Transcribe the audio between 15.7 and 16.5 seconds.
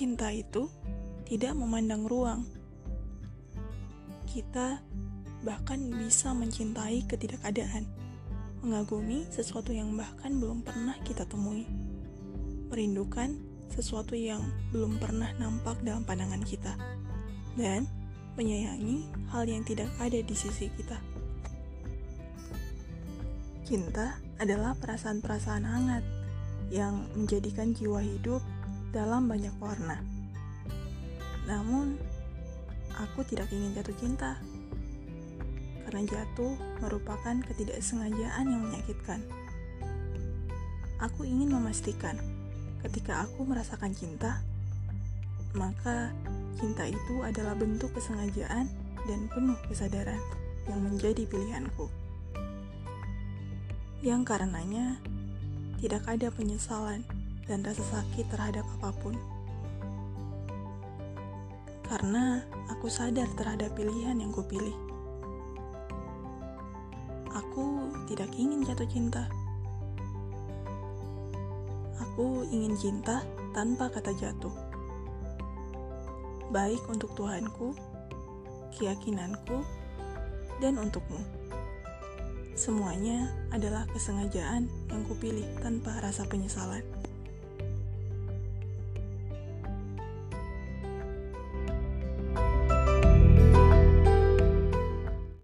dalam pandangan